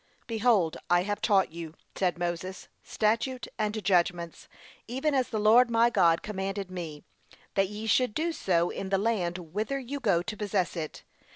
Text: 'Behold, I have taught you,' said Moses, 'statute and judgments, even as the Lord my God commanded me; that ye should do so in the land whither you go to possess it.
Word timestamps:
'Behold, 0.25 0.77
I 0.89 1.03
have 1.03 1.21
taught 1.21 1.51
you,' 1.51 1.75
said 1.93 2.17
Moses, 2.17 2.69
'statute 2.81 3.47
and 3.59 3.83
judgments, 3.83 4.47
even 4.87 5.13
as 5.13 5.29
the 5.29 5.37
Lord 5.37 5.69
my 5.69 5.91
God 5.91 6.23
commanded 6.23 6.71
me; 6.71 7.03
that 7.53 7.69
ye 7.69 7.85
should 7.85 8.15
do 8.15 8.31
so 8.31 8.71
in 8.71 8.89
the 8.89 8.97
land 8.97 9.37
whither 9.53 9.77
you 9.77 9.99
go 9.99 10.23
to 10.23 10.35
possess 10.35 10.75
it. 10.75 11.03